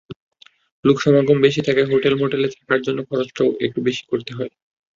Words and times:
লোকসমাগম 0.85 1.37
বেশি 1.41 1.61
থাকায় 1.67 1.89
হোটেল-মোটেলে 1.91 2.47
থাকার 2.55 2.79
জন্য 2.83 2.99
খরচটাও 3.09 3.49
একটু 3.65 3.79
বেশিই 3.85 4.09
করতে 4.11 4.31
হয়। 4.37 4.51